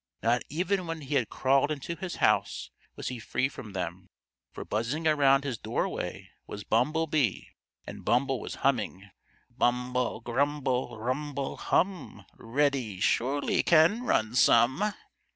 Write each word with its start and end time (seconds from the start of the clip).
Not 0.23 0.41
even 0.49 0.87
when 0.87 1.01
he 1.01 1.13
had 1.13 1.29
crawled 1.29 1.69
into 1.69 1.95
his 1.95 2.15
house 2.15 2.71
was 2.95 3.09
he 3.09 3.19
free 3.19 3.47
from 3.47 3.73
them, 3.73 4.09
for 4.51 4.65
buzzing 4.65 5.05
around 5.07 5.43
his 5.43 5.59
doorway 5.59 6.31
was 6.47 6.63
Bumble 6.63 7.05
Bee 7.05 7.49
and 7.85 8.03
Bumble 8.03 8.39
was 8.39 8.55
humming: 8.65 9.11
"Bumble, 9.51 10.19
grumble, 10.19 10.97
rumble, 10.97 11.55
hum! 11.57 12.25
Reddy 12.35 12.99
surely 12.99 13.61
can 13.61 14.01
run 14.01 14.33
some." 14.33 14.91